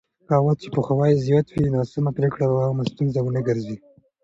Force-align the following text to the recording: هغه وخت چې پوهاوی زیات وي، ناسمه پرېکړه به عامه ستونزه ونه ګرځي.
هغه 0.29 0.41
وخت 0.45 0.59
چې 0.63 0.69
پوهاوی 0.75 1.13
زیات 1.25 1.47
وي، 1.49 1.65
ناسمه 1.77 2.11
پرېکړه 2.17 2.45
به 2.51 2.55
عامه 2.65 2.83
ستونزه 2.91 3.19
ونه 3.23 3.41
ګرځي. 3.47 3.77